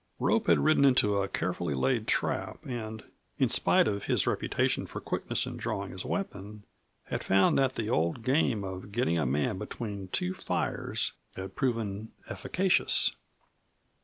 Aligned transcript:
Rope 0.17 0.47
had 0.47 0.57
ridden 0.57 0.83
into 0.83 1.17
a 1.17 1.27
carefully 1.27 1.75
laid 1.75 2.07
trap 2.07 2.65
and, 2.65 3.03
in 3.37 3.49
spite 3.49 3.87
of 3.87 4.05
his 4.05 4.25
reputation 4.25 4.87
for 4.87 4.99
quickness 4.99 5.45
in 5.45 5.57
drawing 5.57 5.91
his 5.91 6.03
weapon, 6.03 6.63
had 7.03 7.23
found 7.23 7.55
that 7.59 7.75
the 7.75 7.87
old 7.91 8.23
game 8.23 8.63
of 8.63 8.91
getting 8.91 9.19
a 9.19 9.27
man 9.27 9.59
between 9.59 10.07
two 10.07 10.33
fires 10.33 11.13
had 11.35 11.55
proven 11.55 12.11
efficacious. 12.27 13.11